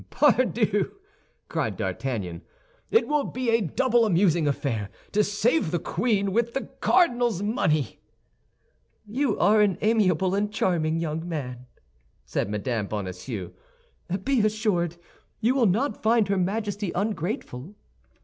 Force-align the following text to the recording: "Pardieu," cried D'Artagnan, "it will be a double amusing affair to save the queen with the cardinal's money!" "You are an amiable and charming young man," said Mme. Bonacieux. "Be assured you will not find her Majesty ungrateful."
"Pardieu," 0.09 0.93
cried 1.47 1.77
D'Artagnan, 1.77 2.41
"it 2.89 3.07
will 3.07 3.23
be 3.23 3.51
a 3.51 3.61
double 3.61 4.03
amusing 4.03 4.47
affair 4.47 4.89
to 5.11 5.23
save 5.23 5.69
the 5.69 5.77
queen 5.77 6.31
with 6.33 6.55
the 6.55 6.69
cardinal's 6.79 7.43
money!" 7.43 7.99
"You 9.05 9.37
are 9.37 9.61
an 9.61 9.77
amiable 9.81 10.33
and 10.33 10.51
charming 10.51 10.97
young 10.97 11.29
man," 11.29 11.67
said 12.25 12.49
Mme. 12.49 12.87
Bonacieux. 12.87 13.51
"Be 14.23 14.39
assured 14.39 14.97
you 15.39 15.53
will 15.53 15.67
not 15.67 16.01
find 16.01 16.29
her 16.29 16.37
Majesty 16.39 16.91
ungrateful." 16.95 17.75